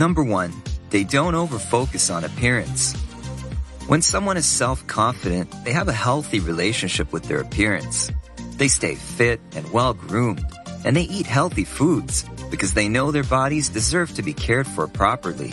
Number 0.00 0.24
one, 0.24 0.54
they 0.88 1.04
don't 1.04 1.34
overfocus 1.34 2.08
on 2.08 2.24
appearance. 2.24 2.96
When 3.86 4.00
someone 4.00 4.38
is 4.38 4.46
self-confident, 4.46 5.52
they 5.66 5.72
have 5.72 5.88
a 5.88 6.02
healthy 6.06 6.40
relationship 6.40 7.12
with 7.12 7.24
their 7.24 7.40
appearance. 7.40 8.10
They 8.56 8.68
stay 8.68 8.94
fit 8.94 9.42
and 9.52 9.70
well 9.74 9.92
groomed, 9.92 10.46
and 10.86 10.96
they 10.96 11.02
eat 11.02 11.26
healthy 11.26 11.64
foods 11.64 12.24
because 12.50 12.72
they 12.72 12.88
know 12.88 13.10
their 13.10 13.24
bodies 13.24 13.68
deserve 13.68 14.14
to 14.14 14.22
be 14.22 14.32
cared 14.32 14.66
for 14.66 14.88
properly. 14.88 15.52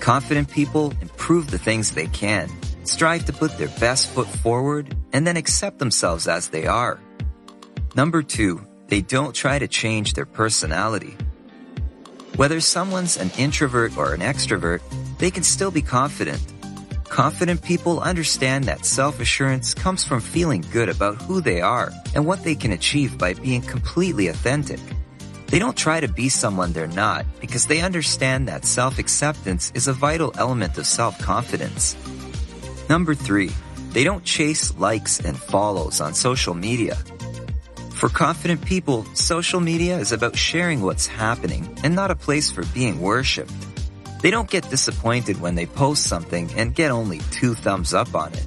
Confident 0.00 0.50
people 0.50 0.94
improve 1.02 1.50
the 1.50 1.58
things 1.58 1.92
they 1.92 2.06
can, 2.06 2.48
strive 2.84 3.26
to 3.26 3.34
put 3.34 3.58
their 3.58 3.74
best 3.78 4.08
foot 4.08 4.28
forward, 4.28 4.96
and 5.12 5.26
then 5.26 5.36
accept 5.36 5.78
themselves 5.78 6.26
as 6.26 6.48
they 6.48 6.66
are. 6.66 6.98
Number 7.94 8.22
two, 8.22 8.66
they 8.86 9.02
don't 9.02 9.34
try 9.34 9.58
to 9.58 9.68
change 9.68 10.14
their 10.14 10.24
personality. 10.24 11.18
Whether 12.38 12.60
someone's 12.60 13.16
an 13.16 13.32
introvert 13.36 13.98
or 13.98 14.14
an 14.14 14.20
extrovert, 14.20 14.80
they 15.18 15.28
can 15.28 15.42
still 15.42 15.72
be 15.72 15.82
confident. 15.82 16.40
Confident 17.08 17.60
people 17.62 17.98
understand 17.98 18.62
that 18.66 18.86
self-assurance 18.86 19.74
comes 19.74 20.04
from 20.04 20.20
feeling 20.20 20.64
good 20.70 20.88
about 20.88 21.20
who 21.22 21.40
they 21.40 21.60
are 21.60 21.90
and 22.14 22.24
what 22.24 22.44
they 22.44 22.54
can 22.54 22.70
achieve 22.70 23.18
by 23.18 23.34
being 23.34 23.60
completely 23.60 24.28
authentic. 24.28 24.78
They 25.48 25.58
don't 25.58 25.76
try 25.76 25.98
to 25.98 26.06
be 26.06 26.28
someone 26.28 26.72
they're 26.72 26.86
not 26.86 27.26
because 27.40 27.66
they 27.66 27.80
understand 27.80 28.46
that 28.46 28.64
self-acceptance 28.64 29.72
is 29.74 29.88
a 29.88 29.92
vital 29.92 30.32
element 30.38 30.78
of 30.78 30.86
self-confidence. 30.86 31.96
Number 32.88 33.16
three, 33.16 33.50
they 33.90 34.04
don't 34.04 34.22
chase 34.22 34.72
likes 34.78 35.18
and 35.18 35.36
follows 35.36 36.00
on 36.00 36.14
social 36.14 36.54
media. 36.54 36.98
For 37.98 38.08
confident 38.08 38.64
people, 38.64 39.04
social 39.14 39.58
media 39.58 39.98
is 39.98 40.12
about 40.12 40.36
sharing 40.36 40.82
what's 40.82 41.08
happening 41.08 41.76
and 41.82 41.96
not 41.96 42.12
a 42.12 42.14
place 42.14 42.48
for 42.48 42.64
being 42.66 43.00
worshipped. 43.00 43.52
They 44.22 44.30
don't 44.30 44.48
get 44.48 44.70
disappointed 44.70 45.40
when 45.40 45.56
they 45.56 45.66
post 45.66 46.04
something 46.04 46.48
and 46.56 46.76
get 46.76 46.92
only 46.92 47.18
two 47.32 47.54
thumbs 47.54 47.94
up 47.94 48.14
on 48.14 48.32
it. 48.34 48.46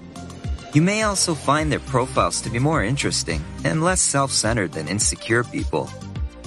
You 0.73 0.81
may 0.81 1.03
also 1.03 1.35
find 1.35 1.69
their 1.69 1.81
profiles 1.81 2.39
to 2.43 2.49
be 2.49 2.59
more 2.59 2.81
interesting 2.81 3.43
and 3.65 3.83
less 3.83 3.99
self-centered 3.99 4.71
than 4.71 4.87
insecure 4.87 5.43
people. 5.43 5.89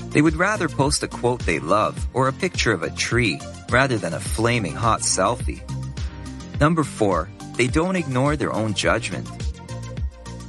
They 0.09 0.23
would 0.23 0.37
rather 0.37 0.71
post 0.71 1.03
a 1.03 1.09
quote 1.09 1.45
they 1.45 1.59
love 1.59 1.95
or 2.15 2.29
a 2.29 2.33
picture 2.33 2.73
of 2.73 2.83
a 2.83 2.97
tree 2.97 3.39
rather 3.69 3.99
than 3.99 4.15
a 4.15 4.19
flaming 4.19 4.75
hot 4.75 5.01
selfie. 5.01 5.61
Number 6.59 6.85
four, 6.85 7.29
they 7.59 7.67
don't 7.67 7.97
ignore 7.97 8.37
their 8.37 8.55
own 8.55 8.73
judgment. 8.73 9.29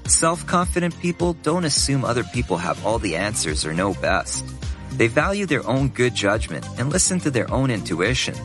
Self-confident 0.08 1.00
people 1.00 1.34
don't 1.42 1.66
assume 1.66 2.06
other 2.06 2.24
people 2.24 2.58
have 2.58 2.86
all 2.86 3.00
the 3.00 3.16
answers 3.16 3.66
or 3.66 3.74
know 3.74 3.96
best. 3.96 4.46
They 4.92 5.08
value 5.08 5.48
their 5.48 5.68
own 5.68 5.90
good 5.90 6.14
judgment 6.14 6.64
and 6.78 6.92
listen 6.92 7.20
to 7.22 7.32
their 7.32 7.52
own 7.52 7.72
intuition. 7.72 8.36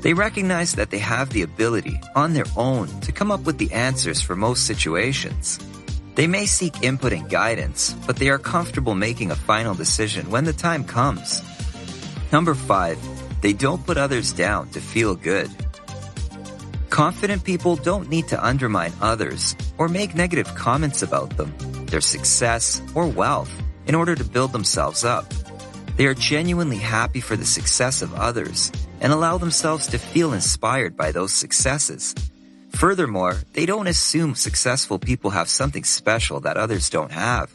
They 0.00 0.14
recognize 0.14 0.74
that 0.74 0.90
they 0.90 0.98
have 0.98 1.30
the 1.30 1.42
ability, 1.42 2.00
on 2.14 2.34
their 2.34 2.46
own, 2.56 2.86
to 3.00 3.10
come 3.10 3.32
up 3.32 3.42
with 3.42 3.58
the 3.58 3.72
answers 3.72 4.22
for 4.22 4.36
most 4.36 4.64
situations. 4.64 5.58
They 6.14 6.28
may 6.28 6.46
seek 6.46 6.82
input 6.82 7.12
and 7.12 7.28
guidance, 7.28 7.94
but 8.06 8.16
they 8.16 8.28
are 8.28 8.38
comfortable 8.38 8.94
making 8.94 9.32
a 9.32 9.36
final 9.36 9.74
decision 9.74 10.30
when 10.30 10.44
the 10.44 10.52
time 10.52 10.84
comes. 10.84 11.42
Number 12.30 12.54
five, 12.54 12.98
they 13.40 13.52
don't 13.52 13.84
put 13.84 13.96
others 13.96 14.32
down 14.32 14.68
to 14.70 14.80
feel 14.80 15.16
good. 15.16 15.50
Confident 16.92 17.42
people 17.42 17.76
don't 17.76 18.10
need 18.10 18.28
to 18.28 18.44
undermine 18.44 18.92
others 19.00 19.56
or 19.78 19.88
make 19.88 20.14
negative 20.14 20.54
comments 20.54 21.00
about 21.00 21.34
them, 21.38 21.54
their 21.86 22.02
success, 22.02 22.82
or 22.94 23.06
wealth 23.06 23.50
in 23.86 23.94
order 23.94 24.14
to 24.14 24.22
build 24.22 24.52
themselves 24.52 25.02
up. 25.02 25.24
They 25.96 26.04
are 26.04 26.12
genuinely 26.12 26.76
happy 26.76 27.20
for 27.20 27.34
the 27.34 27.46
success 27.46 28.02
of 28.02 28.12
others 28.12 28.70
and 29.00 29.10
allow 29.10 29.38
themselves 29.38 29.86
to 29.86 29.98
feel 29.98 30.34
inspired 30.34 30.94
by 30.94 31.12
those 31.12 31.32
successes. 31.32 32.14
Furthermore, 32.72 33.38
they 33.54 33.64
don't 33.64 33.86
assume 33.86 34.34
successful 34.34 34.98
people 34.98 35.30
have 35.30 35.48
something 35.48 35.84
special 35.84 36.40
that 36.40 36.58
others 36.58 36.90
don't 36.90 37.12
have. 37.12 37.50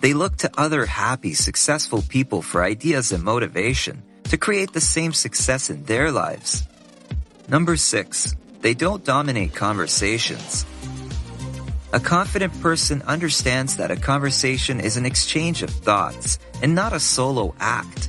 They 0.00 0.14
look 0.14 0.36
to 0.38 0.50
other 0.56 0.86
happy, 0.86 1.34
successful 1.34 2.00
people 2.08 2.40
for 2.40 2.64
ideas 2.64 3.12
and 3.12 3.22
motivation 3.22 4.02
to 4.30 4.38
create 4.38 4.72
the 4.72 4.80
same 4.80 5.12
success 5.12 5.68
in 5.68 5.84
their 5.84 6.10
lives. 6.10 6.66
Number 7.48 7.76
six, 7.76 8.34
they 8.62 8.74
don't 8.74 9.04
dominate 9.04 9.54
conversations. 9.54 10.64
A 11.92 12.00
confident 12.00 12.58
person 12.62 13.02
understands 13.02 13.76
that 13.76 13.90
a 13.90 13.96
conversation 13.96 14.80
is 14.80 14.96
an 14.96 15.04
exchange 15.04 15.62
of 15.62 15.68
thoughts 15.68 16.38
and 16.62 16.74
not 16.74 16.94
a 16.94 17.00
solo 17.00 17.54
act. 17.60 18.08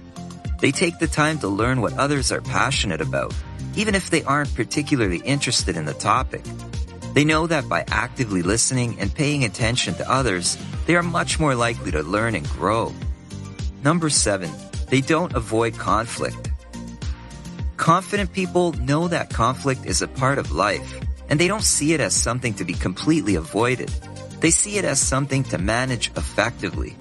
They 0.61 0.71
take 0.71 0.99
the 0.99 1.07
time 1.07 1.39
to 1.39 1.49
learn 1.49 1.81
what 1.81 1.97
others 1.97 2.31
are 2.31 2.39
passionate 2.39 3.01
about 3.01 3.33
even 3.75 3.95
if 3.95 4.09
they 4.09 4.23
aren't 4.23 4.53
particularly 4.55 5.17
interested 5.19 5.77
in 5.77 5.85
the 5.85 5.93
topic. 5.93 6.43
They 7.13 7.25
know 7.25 7.47
that 7.47 7.69
by 7.69 7.85
actively 7.89 8.41
listening 8.41 8.99
and 8.99 9.13
paying 9.13 9.43
attention 9.43 9.95
to 9.95 10.11
others, 10.11 10.57
they 10.85 10.95
are 10.95 11.03
much 11.03 11.39
more 11.39 11.55
likely 11.55 11.91
to 11.91 12.01
learn 12.01 12.35
and 12.35 12.47
grow. 12.49 12.93
Number 13.83 14.09
seven, 14.09 14.51
they 14.89 15.01
don't 15.01 15.33
avoid 15.33 15.77
conflict. 15.77 16.49
Confident 17.77 18.33
people 18.33 18.73
know 18.73 19.07
that 19.07 19.29
conflict 19.29 19.85
is 19.85 20.01
a 20.01 20.07
part 20.07 20.37
of 20.37 20.51
life, 20.51 20.99
and 21.29 21.39
they 21.39 21.47
don't 21.47 21.63
see 21.63 21.93
it 21.93 21.99
as 21.99 22.13
something 22.13 22.53
to 22.55 22.65
be 22.65 22.73
completely 22.73 23.35
avoided. 23.35 23.89
They 24.39 24.51
see 24.51 24.77
it 24.77 24.85
as 24.85 24.99
something 24.99 25.43
to 25.45 25.57
manage 25.57 26.11
effectively. 26.15 26.95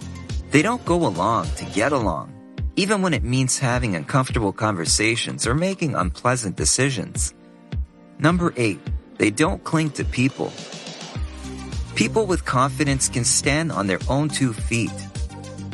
They 0.50 0.62
don't 0.62 0.84
go 0.84 1.06
along 1.06 1.48
to 1.56 1.64
get 1.66 1.92
along 1.92 2.32
even 2.76 3.02
when 3.02 3.12
it 3.12 3.22
means 3.22 3.58
having 3.58 3.94
uncomfortable 3.94 4.52
conversations 4.52 5.46
or 5.46 5.54
making 5.54 5.94
unpleasant 5.94 6.56
decisions. 6.56 7.34
Number 8.18 8.54
eight, 8.56 8.80
they 9.18 9.30
don't 9.30 9.62
cling 9.62 9.90
to 9.92 10.04
people. 10.04 10.52
People 11.94 12.24
with 12.26 12.44
confidence 12.44 13.08
can 13.08 13.24
stand 13.24 13.70
on 13.70 13.86
their 13.86 14.00
own 14.08 14.28
two 14.28 14.52
feet. 14.52 14.92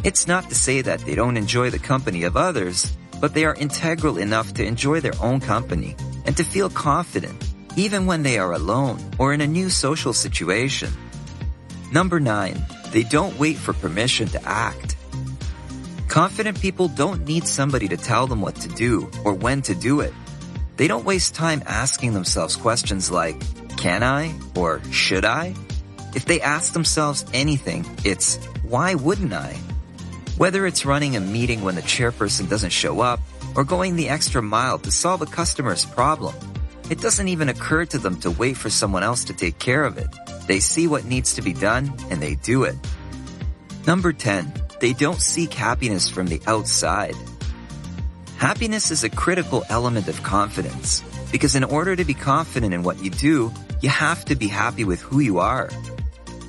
It's 0.02 0.26
not 0.26 0.48
to 0.48 0.54
say 0.54 0.82
that 0.82 1.00
they 1.00 1.14
don't 1.14 1.36
enjoy 1.36 1.70
the 1.70 1.78
company 1.78 2.24
of 2.24 2.36
others, 2.36 2.96
but 3.20 3.34
they 3.34 3.44
are 3.44 3.54
integral 3.54 4.18
enough 4.18 4.54
to 4.54 4.64
enjoy 4.64 5.00
their 5.00 5.20
own 5.20 5.40
company 5.40 5.96
and 6.24 6.36
to 6.36 6.44
feel 6.44 6.70
confident, 6.70 7.36
even 7.76 8.06
when 8.06 8.22
they 8.22 8.38
are 8.38 8.52
alone 8.52 8.98
or 9.18 9.32
in 9.32 9.40
a 9.40 9.46
new 9.46 9.70
social 9.70 10.12
situation. 10.12 10.92
Number 11.92 12.20
nine, 12.20 12.64
they 12.92 13.02
don't 13.02 13.38
wait 13.38 13.56
for 13.56 13.72
permission 13.72 14.28
to 14.28 14.48
act. 14.48 14.96
Confident 16.08 16.60
people 16.60 16.88
don't 16.88 17.26
need 17.26 17.46
somebody 17.46 17.88
to 17.88 17.96
tell 17.96 18.26
them 18.26 18.40
what 18.40 18.56
to 18.56 18.68
do 18.68 19.10
or 19.24 19.34
when 19.34 19.62
to 19.62 19.74
do 19.74 20.00
it. 20.00 20.12
They 20.76 20.88
don't 20.88 21.04
waste 21.04 21.34
time 21.34 21.62
asking 21.66 22.14
themselves 22.14 22.56
questions 22.56 23.10
like, 23.10 23.36
can 23.76 24.02
I 24.02 24.34
or 24.56 24.80
should 24.90 25.24
I? 25.24 25.54
If 26.14 26.24
they 26.24 26.40
ask 26.40 26.72
themselves 26.72 27.24
anything, 27.34 27.84
it's, 28.04 28.36
why 28.62 28.94
wouldn't 28.94 29.32
I? 29.32 29.56
Whether 30.38 30.68
it's 30.68 30.86
running 30.86 31.16
a 31.16 31.20
meeting 31.20 31.62
when 31.62 31.74
the 31.74 31.82
chairperson 31.82 32.48
doesn't 32.48 32.70
show 32.70 33.00
up 33.00 33.18
or 33.56 33.64
going 33.64 33.96
the 33.96 34.08
extra 34.08 34.40
mile 34.40 34.78
to 34.78 34.92
solve 34.92 35.20
a 35.20 35.26
customer's 35.26 35.84
problem, 35.84 36.32
it 36.88 37.00
doesn't 37.00 37.26
even 37.26 37.48
occur 37.48 37.84
to 37.86 37.98
them 37.98 38.20
to 38.20 38.30
wait 38.30 38.56
for 38.56 38.70
someone 38.70 39.02
else 39.02 39.24
to 39.24 39.32
take 39.32 39.58
care 39.58 39.82
of 39.82 39.98
it. 39.98 40.06
They 40.46 40.60
see 40.60 40.86
what 40.86 41.04
needs 41.04 41.34
to 41.34 41.42
be 41.42 41.52
done 41.52 41.92
and 42.08 42.22
they 42.22 42.36
do 42.36 42.62
it. 42.62 42.76
Number 43.84 44.12
10. 44.12 44.52
They 44.78 44.92
don't 44.92 45.20
seek 45.20 45.52
happiness 45.52 46.08
from 46.08 46.28
the 46.28 46.40
outside. 46.46 47.16
Happiness 48.36 48.92
is 48.92 49.02
a 49.02 49.10
critical 49.10 49.64
element 49.68 50.06
of 50.06 50.22
confidence 50.22 51.02
because 51.32 51.56
in 51.56 51.64
order 51.64 51.96
to 51.96 52.04
be 52.04 52.14
confident 52.14 52.72
in 52.72 52.84
what 52.84 53.02
you 53.02 53.10
do, 53.10 53.52
you 53.80 53.88
have 53.88 54.24
to 54.26 54.36
be 54.36 54.46
happy 54.46 54.84
with 54.84 55.00
who 55.00 55.18
you 55.18 55.40
are. 55.40 55.68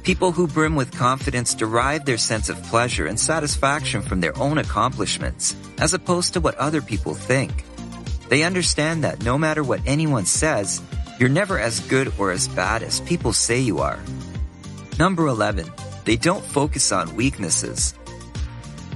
People 0.03 0.31
who 0.31 0.47
brim 0.47 0.75
with 0.75 0.97
confidence 0.97 1.53
derive 1.53 2.05
their 2.05 2.17
sense 2.17 2.49
of 2.49 2.61
pleasure 2.63 3.05
and 3.05 3.19
satisfaction 3.19 4.01
from 4.01 4.21
their 4.21 4.37
own 4.37 4.57
accomplishments, 4.57 5.55
as 5.77 5.93
opposed 5.93 6.33
to 6.33 6.39
what 6.39 6.55
other 6.55 6.81
people 6.81 7.13
think. 7.13 7.65
They 8.29 8.43
understand 8.43 9.03
that 9.03 9.23
no 9.23 9.37
matter 9.37 9.61
what 9.63 9.81
anyone 9.85 10.25
says, 10.25 10.81
you're 11.19 11.29
never 11.29 11.59
as 11.59 11.81
good 11.81 12.13
or 12.17 12.31
as 12.31 12.47
bad 12.47 12.81
as 12.81 13.01
people 13.01 13.33
say 13.33 13.59
you 13.59 13.79
are. 13.79 13.99
Number 14.97 15.27
11. 15.27 15.69
They 16.05 16.15
don't 16.15 16.45
focus 16.45 16.91
on 16.91 17.15
weaknesses. 17.15 17.93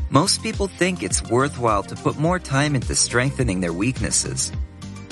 Most 0.10 0.42
people 0.42 0.68
think 0.68 1.04
it's 1.04 1.24
worthwhile 1.24 1.84
to 1.84 1.96
put 1.96 2.18
more 2.18 2.40
time 2.40 2.76
into 2.76 2.96
strengthening 2.96 3.60
their 3.60 3.74
weaknesses. 3.74 4.52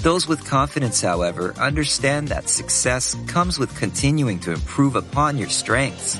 Those 0.01 0.27
with 0.27 0.43
confidence, 0.45 0.99
however, 0.99 1.53
understand 1.59 2.29
that 2.29 2.49
success 2.49 3.15
comes 3.27 3.59
with 3.59 3.77
continuing 3.77 4.39
to 4.39 4.51
improve 4.51 4.95
upon 4.95 5.37
your 5.37 5.49
strengths. 5.49 6.19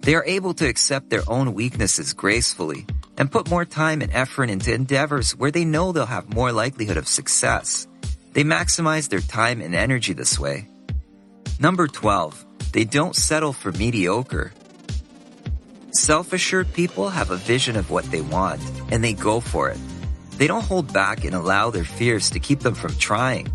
They 0.00 0.14
are 0.14 0.24
able 0.24 0.54
to 0.54 0.66
accept 0.66 1.10
their 1.10 1.28
own 1.28 1.52
weaknesses 1.52 2.14
gracefully 2.14 2.86
and 3.18 3.30
put 3.30 3.50
more 3.50 3.66
time 3.66 4.00
and 4.00 4.10
effort 4.14 4.48
into 4.48 4.72
endeavors 4.72 5.36
where 5.36 5.50
they 5.50 5.66
know 5.66 5.92
they'll 5.92 6.06
have 6.06 6.32
more 6.32 6.50
likelihood 6.50 6.96
of 6.96 7.06
success. 7.06 7.86
They 8.32 8.42
maximize 8.42 9.10
their 9.10 9.20
time 9.20 9.60
and 9.60 9.74
energy 9.74 10.14
this 10.14 10.40
way. 10.40 10.66
Number 11.58 11.88
12. 11.88 12.46
They 12.72 12.84
don't 12.84 13.14
settle 13.14 13.52
for 13.52 13.70
mediocre. 13.72 14.54
Self-assured 15.90 16.72
people 16.72 17.10
have 17.10 17.30
a 17.30 17.36
vision 17.36 17.76
of 17.76 17.90
what 17.90 18.06
they 18.06 18.22
want, 18.22 18.62
and 18.90 19.04
they 19.04 19.12
go 19.12 19.40
for 19.40 19.68
it. 19.68 19.78
They 20.40 20.46
don't 20.46 20.64
hold 20.64 20.90
back 20.94 21.26
and 21.26 21.34
allow 21.34 21.68
their 21.68 21.84
fears 21.84 22.30
to 22.30 22.40
keep 22.40 22.60
them 22.60 22.72
from 22.74 22.96
trying. 22.96 23.52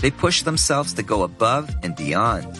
They 0.00 0.10
push 0.10 0.42
themselves 0.42 0.94
to 0.94 1.04
go 1.04 1.22
above 1.22 1.70
and 1.84 1.94
beyond. 1.94 2.58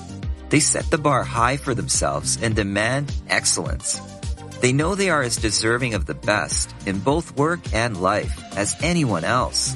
They 0.49 0.61
set 0.61 0.88
the 0.93 0.97
bar 0.97 1.25
high 1.25 1.56
for 1.56 1.75
themselves 1.75 2.38
and 2.41 2.55
demand 2.55 3.12
excellence. 3.29 4.00
They 4.61 4.73
know 4.73 4.94
they 4.94 5.11
are 5.11 5.23
as 5.23 5.38
deserving 5.38 5.94
of 5.94 6.06
the 6.06 6.15
best 6.15 6.73
in 6.87 7.00
both 7.00 7.37
work 7.37 7.59
and 7.75 8.00
life 8.00 8.41
as 8.56 8.76
anyone 8.81 9.25
else. 9.25 9.75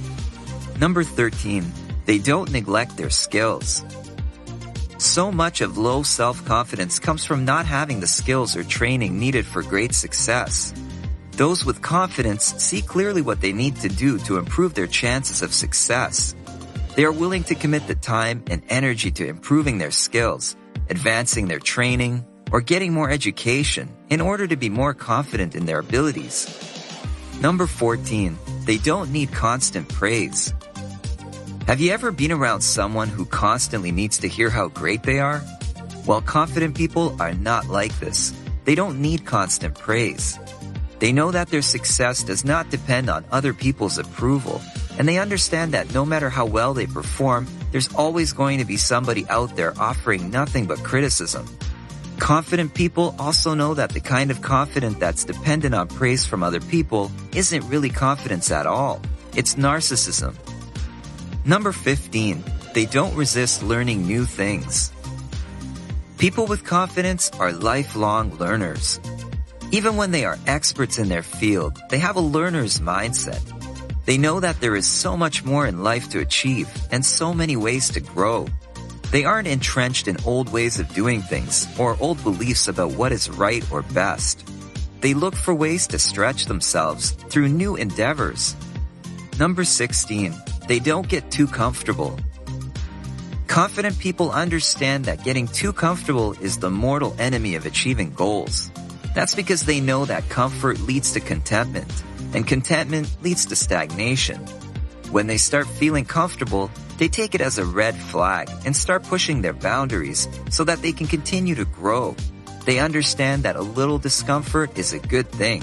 Number 0.79 1.03
13, 1.03 1.67
they 2.07 2.19
don't 2.19 2.53
neglect 2.53 2.97
their 2.97 3.11
skills. 3.11 3.83
So 4.99 5.33
much 5.33 5.61
of 5.61 5.77
low 5.77 6.05
self-confidence 6.05 7.01
comes 7.01 7.25
from 7.25 7.45
not 7.45 7.67
having 7.67 7.99
the 7.99 8.07
skills 8.07 8.55
or 8.55 8.63
training 8.63 9.19
needed 9.19 9.45
for 9.45 9.63
great 9.63 9.93
success. 9.93 10.73
Those 11.39 11.65
with 11.65 11.81
confidence 11.83 12.47
see 12.59 12.83
clearly 12.83 13.23
what 13.23 13.41
they 13.41 13.53
need 13.53 13.77
to 13.77 13.89
do 13.89 14.19
to 14.27 14.39
improve 14.39 14.75
their 14.75 14.89
chances 14.89 15.41
of 15.41 15.55
success. 15.55 16.35
They 16.97 17.05
are 17.05 17.13
willing 17.13 17.45
to 17.45 17.55
commit 17.55 17.87
the 17.87 17.95
time 17.95 18.43
and 18.51 18.61
energy 18.69 19.13
to 19.13 19.29
improving 19.29 19.79
their 19.79 19.93
skills, 19.93 20.57
advancing 20.91 21.47
their 21.47 21.61
training, 21.61 22.27
or 22.51 22.61
getting 22.61 22.93
more 22.93 23.09
education 23.09 23.89
in 24.11 24.21
order 24.21 24.49
to 24.49 24.57
be 24.57 24.69
more 24.69 24.95
confident 24.95 25.55
in 25.55 25.65
their 25.65 25.79
abilities. 25.79 26.51
Number 27.41 27.69
14, 27.69 28.37
they 28.65 28.79
don't 28.79 29.13
need 29.13 29.31
constant 29.31 29.89
praise. 29.89 30.53
Have 31.69 31.79
you 31.79 31.93
ever 31.93 32.11
been 32.11 32.33
around 32.33 32.63
someone 32.63 33.07
who 33.07 33.25
constantly 33.25 33.93
needs 33.93 34.19
to 34.19 34.29
hear 34.29 34.51
how 34.51 34.67
great 34.67 35.05
they 35.05 35.21
are? 35.21 35.41
Well, 36.05 36.21
confident 36.21 36.77
people 36.77 37.15
are 37.23 37.35
not 37.35 37.69
like 37.69 37.97
this. 38.01 38.35
They 38.65 38.75
don't 38.75 39.01
need 39.01 39.25
constant 39.25 39.77
praise. 39.77 40.37
They 40.99 41.13
know 41.13 41.31
that 41.31 41.49
their 41.49 41.63
success 41.63 42.23
does 42.25 42.45
not 42.45 42.71
depend 42.71 43.09
on 43.09 43.25
other 43.31 43.55
people's 43.55 43.99
approval, 43.99 44.61
and 44.99 45.07
they 45.07 45.19
understand 45.19 45.73
that 45.73 45.95
no 45.95 46.05
matter 46.05 46.29
how 46.29 46.47
well 46.47 46.75
they 46.75 46.87
perform, 46.87 47.47
there's 47.71 47.93
always 47.95 48.33
going 48.33 48.59
to 48.59 48.65
be 48.65 48.77
somebody 48.77 49.27
out 49.29 49.55
there 49.55 49.79
offering 49.79 50.31
nothing 50.31 50.67
but 50.67 50.83
criticism. 50.83 51.47
Confident 52.19 52.75
people 52.75 53.15
also 53.19 53.55
know 53.55 53.75
that 53.75 53.91
the 53.91 54.01
kind 54.01 54.31
of 54.33 54.43
confidence 54.43 54.99
that's 54.99 55.25
dependent 55.25 55.75
on 55.75 55.87
praise 55.87 56.27
from 56.27 56.43
other 56.43 56.61
people 56.61 57.13
isn't 57.35 57.69
really 57.69 57.91
confidence 57.91 58.51
at 58.51 58.67
all. 58.67 59.01
It's 59.37 59.55
narcissism. 59.55 60.35
Number 61.45 61.71
15, 61.71 62.43
they 62.75 62.87
don't 62.87 63.15
resist 63.15 63.63
learning 63.63 64.07
new 64.07 64.25
things. 64.25 64.93
People 66.19 66.47
with 66.47 66.65
confidence 66.65 67.31
are 67.39 67.53
lifelong 67.53 68.37
learners. 68.39 68.99
Even 69.71 69.97
when 69.97 70.13
they 70.13 70.25
are 70.25 70.39
experts 70.47 70.99
in 70.99 71.11
their 71.11 71.23
field, 71.23 71.79
they 71.91 71.99
have 71.99 72.17
a 72.17 72.21
learner's 72.21 72.81
mindset. 72.81 73.43
They 74.07 74.17
know 74.17 74.41
that 74.41 74.63
there 74.63 74.75
is 74.75 74.87
so 74.87 75.15
much 75.15 75.45
more 75.45 75.67
in 75.67 75.83
life 75.83 76.09
to 76.11 76.21
achieve 76.21 76.71
and 76.91 77.05
so 77.05 77.35
many 77.35 77.55
ways 77.55 77.91
to 77.91 78.01
grow. 78.01 78.47
They 79.11 79.27
aren't 79.27 79.47
entrenched 79.47 80.09
in 80.09 80.17
old 80.25 80.51
ways 80.51 80.81
of 80.81 80.95
doing 80.95 81.21
things 81.21 81.69
or 81.79 81.99
old 82.01 82.23
beliefs 82.23 82.69
about 82.69 82.93
what 82.93 83.13
is 83.13 83.29
right 83.29 83.63
or 83.71 83.83
best. 83.83 84.49
They 85.03 85.13
look 85.13 85.37
for 85.37 85.55
ways 85.55 85.87
to 85.89 85.99
stretch 85.99 86.47
themselves 86.47 87.11
through 87.11 87.49
new 87.49 87.77
endeavors. 87.77 88.57
Number 89.39 89.65
16, 89.65 90.35
they 90.67 90.79
don't 90.79 91.09
get 91.09 91.31
too 91.31 91.47
comfortable. 91.47 92.19
Confident 93.49 93.99
people 93.99 94.31
understand 94.31 95.05
that 95.05 95.25
getting 95.25 95.47
too 95.47 95.75
comfortable 95.75 96.33
is 96.41 96.57
the 96.57 96.71
mortal 96.71 97.15
enemy 97.19 97.55
of 97.55 97.67
achieving 97.67 98.15
goals. 98.15 98.71
That's 99.15 99.35
because 99.35 99.63
they 99.63 99.81
know 99.81 100.05
that 100.05 100.29
comfort 100.29 100.81
leads 100.81 101.13
to 101.13 101.21
contentment, 101.21 101.91
and 102.35 102.47
contentment 102.47 103.11
leads 103.23 103.47
to 103.47 103.57
stagnation. 103.57 104.39
When 105.11 105.27
they 105.27 105.39
start 105.39 105.67
feeling 105.67 106.05
comfortable, 106.05 106.71
they 106.99 107.09
take 107.09 107.35
it 107.35 107.41
as 107.41 107.59
a 107.59 107.65
red 107.65 107.95
flag 107.97 108.51
and 108.67 108.77
start 108.77 109.05
pushing 109.05 109.41
their 109.41 109.55
boundaries 109.55 110.29
so 110.51 110.65
that 110.65 110.83
they 110.83 110.93
can 110.93 111.07
continue 111.07 111.55
to 111.55 111.65
grow. 111.65 112.15
They 112.65 112.81
understand 112.81 113.45
that 113.45 113.57
a 113.57 113.63
little 113.63 113.99
discomfort 113.99 114.77
is 114.77 114.93
a 114.93 114.99
good 114.99 115.29
thing. 115.31 115.63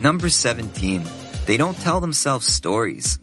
Number 0.00 0.28
17, 0.28 1.04
they 1.46 1.56
don't 1.56 1.78
tell 1.78 2.00
themselves 2.00 2.46
stories. 2.46 3.18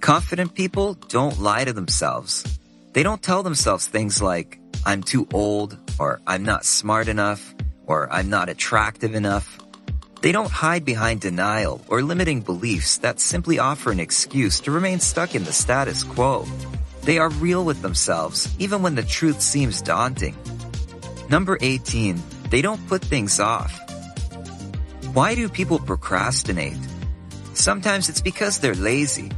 Confident 0.00 0.54
people 0.54 0.94
don't 0.94 1.40
lie 1.40 1.64
to 1.64 1.72
themselves. 1.72 2.58
They 2.92 3.02
don't 3.02 3.22
tell 3.22 3.42
themselves 3.42 3.86
things 3.86 4.22
like, 4.22 4.58
I'm 4.86 5.02
too 5.02 5.28
old, 5.32 5.76
or 5.98 6.20
I'm 6.26 6.44
not 6.44 6.64
smart 6.64 7.08
enough, 7.08 7.54
or 7.86 8.12
I'm 8.12 8.28
not 8.30 8.48
attractive 8.48 9.14
enough. 9.14 9.58
They 10.20 10.30
don't 10.30 10.50
hide 10.50 10.84
behind 10.84 11.20
denial 11.20 11.80
or 11.88 12.02
limiting 12.02 12.40
beliefs 12.42 12.98
that 12.98 13.18
simply 13.18 13.58
offer 13.58 13.90
an 13.90 13.98
excuse 13.98 14.60
to 14.60 14.70
remain 14.70 15.00
stuck 15.00 15.34
in 15.34 15.44
the 15.44 15.52
status 15.52 16.04
quo. 16.04 16.46
They 17.02 17.18
are 17.18 17.30
real 17.30 17.64
with 17.64 17.82
themselves, 17.82 18.48
even 18.60 18.82
when 18.82 18.94
the 18.94 19.02
truth 19.02 19.40
seems 19.40 19.82
daunting. 19.82 20.36
Number 21.28 21.58
18, 21.60 22.22
they 22.50 22.62
don't 22.62 22.86
put 22.86 23.02
things 23.02 23.40
off. 23.40 23.72
Why 25.12 25.34
do 25.34 25.48
people 25.48 25.78
procrastinate? 25.78 26.78
Sometimes 27.54 28.08
it's 28.08 28.22
because 28.22 28.58
they're 28.58 28.74
lazy. 28.74 29.30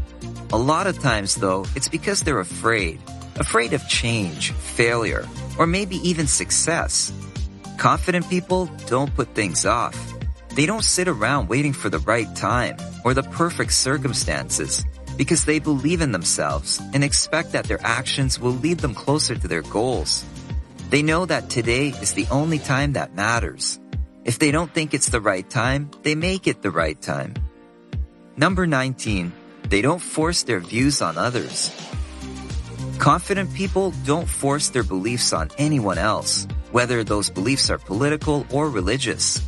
A 0.52 0.58
lot 0.58 0.86
of 0.86 0.98
times, 0.98 1.34
though, 1.34 1.64
it's 1.74 1.88
because 1.88 2.20
they're 2.20 2.40
afraid. 2.40 3.00
Afraid 3.36 3.72
of 3.72 3.88
change, 3.88 4.52
failure, 4.52 5.26
or 5.58 5.66
maybe 5.66 5.96
even 6.08 6.26
success. 6.26 7.10
Confident 7.78 8.28
people 8.30 8.66
don't 8.86 9.14
put 9.14 9.34
things 9.34 9.66
off. 9.66 9.96
They 10.54 10.66
don't 10.66 10.84
sit 10.84 11.08
around 11.08 11.48
waiting 11.48 11.72
for 11.72 11.90
the 11.90 11.98
right 11.98 12.34
time 12.36 12.76
or 13.04 13.12
the 13.14 13.22
perfect 13.24 13.72
circumstances 13.72 14.84
because 15.16 15.44
they 15.44 15.58
believe 15.58 16.00
in 16.00 16.12
themselves 16.12 16.80
and 16.94 17.04
expect 17.04 17.52
that 17.52 17.64
their 17.64 17.80
actions 17.82 18.38
will 18.38 18.52
lead 18.52 18.78
them 18.78 18.94
closer 18.94 19.34
to 19.34 19.48
their 19.48 19.62
goals. 19.62 20.24
They 20.90 21.02
know 21.02 21.26
that 21.26 21.50
today 21.50 21.88
is 21.88 22.14
the 22.14 22.26
only 22.30 22.58
time 22.58 22.92
that 22.94 23.14
matters. 23.14 23.80
If 24.24 24.38
they 24.38 24.50
don't 24.50 24.72
think 24.72 24.94
it's 24.94 25.10
the 25.10 25.20
right 25.20 25.48
time, 25.48 25.90
they 26.02 26.14
make 26.14 26.46
it 26.46 26.62
the 26.62 26.70
right 26.70 27.00
time. 27.00 27.34
Number 28.36 28.66
19, 28.66 29.32
they 29.68 29.82
don't 29.82 30.00
force 30.00 30.44
their 30.44 30.60
views 30.60 31.02
on 31.02 31.18
others. 31.18 31.70
Confident 32.98 33.52
people 33.54 33.92
don't 34.04 34.28
force 34.28 34.70
their 34.70 34.84
beliefs 34.84 35.32
on 35.32 35.50
anyone 35.58 35.98
else 35.98 36.46
whether 36.74 37.04
those 37.04 37.30
beliefs 37.30 37.70
are 37.70 37.78
political 37.78 38.44
or 38.50 38.68
religious. 38.68 39.40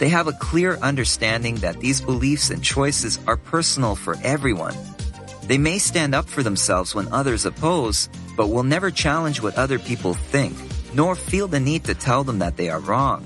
They 0.00 0.08
have 0.08 0.26
a 0.26 0.32
clear 0.32 0.74
understanding 0.82 1.54
that 1.62 1.78
these 1.78 2.00
beliefs 2.00 2.50
and 2.50 2.60
choices 2.60 3.20
are 3.28 3.36
personal 3.36 3.94
for 3.94 4.16
everyone. 4.24 4.74
They 5.44 5.58
may 5.58 5.78
stand 5.78 6.12
up 6.12 6.26
for 6.26 6.42
themselves 6.42 6.92
when 6.92 7.06
others 7.12 7.46
oppose, 7.46 8.08
but 8.36 8.48
will 8.48 8.64
never 8.64 8.90
challenge 8.90 9.40
what 9.40 9.54
other 9.54 9.78
people 9.78 10.14
think, 10.14 10.56
nor 10.92 11.14
feel 11.14 11.46
the 11.46 11.60
need 11.60 11.84
to 11.84 11.94
tell 11.94 12.24
them 12.24 12.40
that 12.40 12.56
they 12.56 12.68
are 12.68 12.80
wrong. 12.80 13.24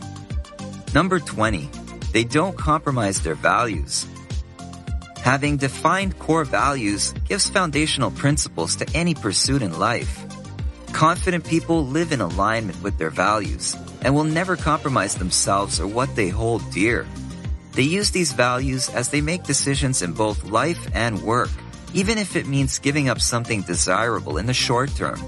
Number 0.93 1.19
20, 1.19 1.71
they 2.13 2.25
don't 2.25 2.59
compromise 2.59 3.23
their 3.23 3.37
values. 3.37 4.07
Having 5.23 5.57
defined 5.57 6.19
core 6.19 6.45
values 6.45 7.15
gives 7.27 7.49
foundational 7.49 8.11
principles 8.11 8.77
to 8.77 8.87
any 8.93 9.15
pursuit 9.15 9.63
in 9.63 9.79
life. 9.79 10.30
Confident 10.93 11.45
people 11.45 11.87
live 11.87 12.13
in 12.13 12.21
alignment 12.21 12.83
with 12.83 12.99
their 12.99 13.11
values 13.11 13.77
and 14.03 14.15
will 14.15 14.25
never 14.25 14.57
compromise 14.57 15.15
themselves 15.15 15.81
or 15.81 15.87
what 15.87 16.15
they 16.17 16.29
hold 16.29 16.69
dear. 16.73 17.07
They 17.73 17.83
use 17.83 18.11
these 18.11 18.33
values 18.33 18.91
as 18.91 19.09
they 19.09 19.21
make 19.21 19.45
decisions 19.45 20.03
in 20.03 20.13
both 20.13 20.45
life 20.45 20.89
and 20.93 21.23
work, 21.23 21.51
even 21.95 22.19
if 22.19 22.37
it 22.37 22.47
means 22.47 22.79
giving 22.79 23.09
up 23.09 23.21
something 23.21 23.63
desirable 23.63 24.37
in 24.39 24.47
the 24.47 24.55
short 24.55 24.95
term. 24.97 25.19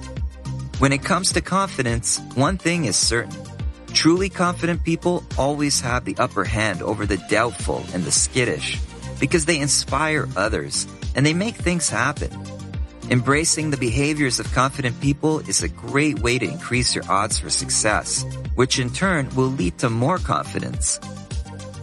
When 0.78 0.92
it 0.92 1.04
comes 1.04 1.32
to 1.32 1.40
confidence, 1.40 2.20
one 2.34 2.58
thing 2.58 2.86
is 2.86 2.96
certain. 2.96 3.36
Truly 3.94 4.28
confident 4.28 4.84
people 4.84 5.22
always 5.38 5.80
have 5.80 6.04
the 6.04 6.16
upper 6.18 6.44
hand 6.44 6.82
over 6.82 7.06
the 7.06 7.18
doubtful 7.28 7.84
and 7.92 8.02
the 8.04 8.10
skittish 8.10 8.80
because 9.20 9.44
they 9.44 9.60
inspire 9.60 10.28
others 10.34 10.88
and 11.14 11.24
they 11.24 11.34
make 11.34 11.54
things 11.54 11.88
happen. 11.88 12.30
Embracing 13.10 13.70
the 13.70 13.76
behaviors 13.76 14.38
of 14.38 14.52
confident 14.52 14.98
people 15.00 15.40
is 15.40 15.62
a 15.62 15.68
great 15.68 16.20
way 16.20 16.38
to 16.38 16.46
increase 16.46 16.94
your 16.94 17.04
odds 17.10 17.36
for 17.36 17.50
success, 17.50 18.24
which 18.54 18.78
in 18.78 18.90
turn 18.90 19.28
will 19.34 19.48
lead 19.48 19.76
to 19.78 19.90
more 19.90 20.18
confidence. 20.18 21.00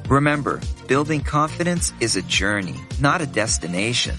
Remember, 0.07 0.61
building 0.88 1.19
confidence 1.19 1.91
is 1.99 2.15
a 2.15 2.21
journey, 2.21 2.75
not 3.01 3.21
a 3.21 3.27
destination. 3.27 4.15